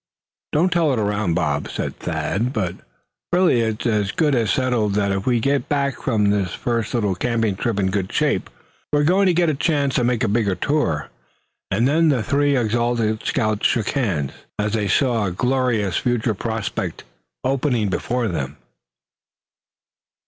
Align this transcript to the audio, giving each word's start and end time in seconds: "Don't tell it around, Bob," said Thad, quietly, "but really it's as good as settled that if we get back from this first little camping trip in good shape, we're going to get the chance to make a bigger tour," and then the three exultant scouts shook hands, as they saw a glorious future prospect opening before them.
"Don't 0.51 0.71
tell 0.71 0.91
it 0.93 0.97
around, 0.97 1.35
Bob," 1.35 1.69
said 1.69 1.95
Thad, 1.99 2.51
quietly, 2.51 2.51
"but 2.55 2.75
really 3.31 3.59
it's 3.61 3.85
as 3.85 4.11
good 4.11 4.33
as 4.33 4.49
settled 4.49 4.95
that 4.95 5.11
if 5.11 5.27
we 5.27 5.39
get 5.39 5.69
back 5.69 6.01
from 6.01 6.31
this 6.31 6.55
first 6.55 6.95
little 6.95 7.13
camping 7.13 7.55
trip 7.55 7.79
in 7.79 7.91
good 7.91 8.11
shape, 8.11 8.49
we're 8.91 9.03
going 9.03 9.27
to 9.27 9.33
get 9.35 9.45
the 9.45 9.53
chance 9.53 9.93
to 9.93 10.03
make 10.03 10.23
a 10.23 10.27
bigger 10.27 10.55
tour," 10.55 11.11
and 11.69 11.87
then 11.87 12.09
the 12.09 12.23
three 12.23 12.57
exultant 12.57 13.23
scouts 13.27 13.67
shook 13.67 13.89
hands, 13.89 14.31
as 14.57 14.73
they 14.73 14.87
saw 14.87 15.25
a 15.27 15.31
glorious 15.31 15.97
future 15.97 16.33
prospect 16.33 17.03
opening 17.45 17.87
before 17.87 18.27
them. 18.27 18.57